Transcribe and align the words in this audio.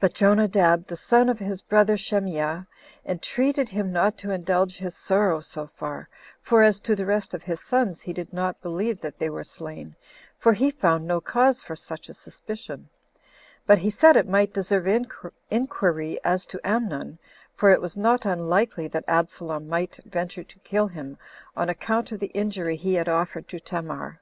But 0.00 0.12
Jonadab, 0.12 0.88
the 0.88 0.96
son 0.96 1.28
of 1.28 1.38
his 1.38 1.62
brother 1.62 1.96
Shemeah, 1.96 2.66
entreated 3.04 3.68
him 3.68 3.92
not 3.92 4.18
to 4.18 4.32
indulge 4.32 4.76
his 4.78 4.96
sorrow 4.96 5.40
so 5.40 5.68
far, 5.68 6.08
for 6.40 6.64
as 6.64 6.80
to 6.80 6.96
the 6.96 7.06
rest 7.06 7.32
of 7.32 7.44
his 7.44 7.60
sons 7.60 8.00
he 8.00 8.12
did 8.12 8.32
not 8.32 8.60
believe 8.60 9.00
that 9.02 9.20
they 9.20 9.30
were 9.30 9.44
slain, 9.44 9.94
for 10.36 10.52
he 10.52 10.72
found 10.72 11.06
no 11.06 11.20
cause 11.20 11.62
for 11.62 11.76
such 11.76 12.08
a 12.08 12.14
suspicion; 12.14 12.88
but 13.68 13.78
he 13.78 13.88
said 13.88 14.16
it 14.16 14.28
might 14.28 14.52
deserve 14.52 14.88
inquiry 15.48 16.18
as 16.24 16.44
to 16.46 16.60
Amnon, 16.66 17.16
for 17.54 17.70
it 17.70 17.80
was 17.80 17.96
not 17.96 18.26
unlikely 18.26 18.88
that 18.88 19.04
Absalom 19.06 19.68
might 19.68 20.00
venture 20.04 20.42
to 20.42 20.58
kill 20.58 20.88
him 20.88 21.18
on 21.56 21.68
account 21.68 22.10
of 22.10 22.18
the 22.18 22.32
injury 22.34 22.74
he 22.74 22.94
had 22.94 23.08
offered 23.08 23.46
to 23.50 23.60
Tamar. 23.60 24.18